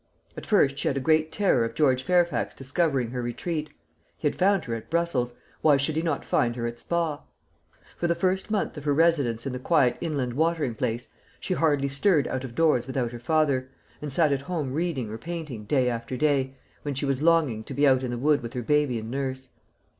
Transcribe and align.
At 0.35 0.47
first 0.47 0.79
she 0.79 0.87
had 0.87 0.97
a 0.97 0.99
great 0.99 1.31
terror 1.31 1.63
of 1.63 1.75
George 1.75 2.01
Fairfax 2.01 2.55
discovering 2.55 3.11
her 3.11 3.21
retreat. 3.21 3.69
He 4.17 4.27
had 4.27 4.35
found 4.35 4.65
her 4.65 4.73
at 4.73 4.89
Brussels; 4.89 5.35
why 5.61 5.77
should 5.77 5.95
he 5.95 6.01
not 6.01 6.25
find 6.25 6.55
her 6.55 6.65
at 6.65 6.79
Spa? 6.79 7.21
For 7.97 8.07
the 8.07 8.15
first 8.15 8.49
month 8.49 8.77
of 8.77 8.83
her 8.85 8.95
residence 8.95 9.45
in 9.45 9.53
the 9.53 9.59
quiet 9.59 9.99
inland 10.01 10.33
watering 10.33 10.73
place 10.73 11.09
she 11.39 11.53
hardly 11.53 11.87
stirred 11.87 12.27
out 12.27 12.43
of 12.43 12.55
doors 12.55 12.87
without 12.87 13.11
her 13.11 13.19
father, 13.19 13.69
and 14.01 14.11
sat 14.11 14.31
at 14.33 14.41
home 14.41 14.73
reading 14.73 15.07
or 15.11 15.19
painting 15.19 15.65
day 15.65 15.87
after 15.87 16.17
day, 16.17 16.55
when 16.81 16.95
she 16.95 17.05
was 17.05 17.21
longing 17.21 17.63
to 17.65 17.73
be 17.75 17.87
out 17.87 18.01
in 18.01 18.09
the 18.09 18.17
wood 18.17 18.41
with 18.41 18.53
her 18.53 18.63
baby 18.63 18.97
and 18.97 19.11
nurse. 19.11 19.51